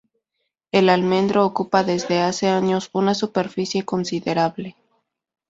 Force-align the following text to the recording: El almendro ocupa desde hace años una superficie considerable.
El 0.71 0.89
almendro 0.89 1.45
ocupa 1.45 1.83
desde 1.83 2.21
hace 2.21 2.47
años 2.47 2.89
una 2.91 3.13
superficie 3.13 3.85
considerable. 3.85 4.75